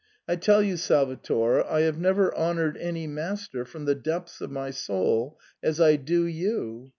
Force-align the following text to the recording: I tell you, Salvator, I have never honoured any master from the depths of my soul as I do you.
I 0.27 0.35
tell 0.35 0.63
you, 0.63 0.77
Salvator, 0.77 1.63
I 1.63 1.81
have 1.81 1.99
never 1.99 2.35
honoured 2.35 2.75
any 2.77 3.05
master 3.05 3.65
from 3.65 3.85
the 3.85 3.93
depths 3.93 4.41
of 4.41 4.49
my 4.49 4.71
soul 4.71 5.37
as 5.61 5.79
I 5.79 5.95
do 5.95 6.23
you. 6.25 6.89